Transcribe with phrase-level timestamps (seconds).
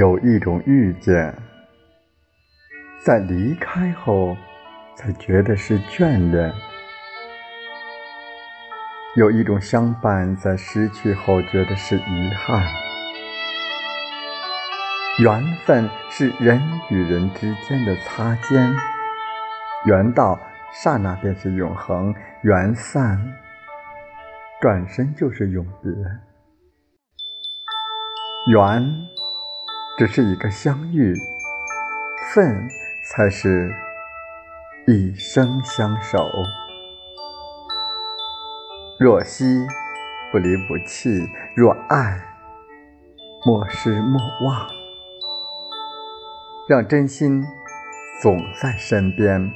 [0.00, 1.34] 有一种遇见，
[3.04, 4.34] 在离开后
[4.96, 6.50] 才觉得是眷恋；
[9.14, 12.66] 有一种相伴，在失去后觉得是遗憾。
[15.18, 16.58] 缘分是人
[16.88, 18.74] 与人之间的擦肩，
[19.84, 20.40] 缘到
[20.72, 23.34] 刹那便是永恒，缘散
[24.62, 25.92] 转身就是永别。
[28.50, 28.82] 缘
[30.00, 31.14] 只是一个相遇，
[32.32, 32.66] 份
[33.04, 33.70] 才是
[34.86, 36.26] 一生相守。
[38.98, 39.66] 若惜
[40.32, 42.18] 不离不弃，若爱
[43.44, 44.66] 莫失莫忘。
[46.66, 47.44] 让真心
[48.22, 49.52] 总在身边，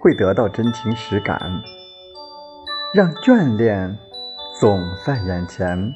[0.00, 1.38] 会得到真情实感；
[2.94, 3.94] 让眷恋
[4.58, 5.92] 总在眼前，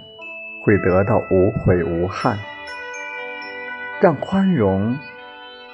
[0.66, 2.36] 会得到无悔无憾；
[4.00, 4.96] 让宽容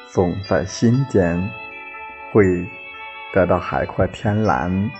[0.08, 1.48] 总在心间，
[2.32, 2.69] 会
[3.32, 4.91] 得到海阔天蓝。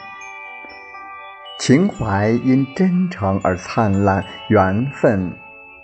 [1.58, 5.32] 情怀因真诚而灿烂，缘分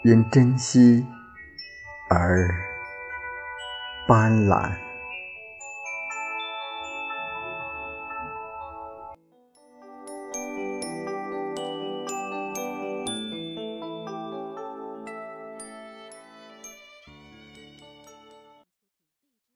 [0.05, 1.05] 因珍惜
[2.09, 2.49] 而。
[4.07, 4.71] 斑斓。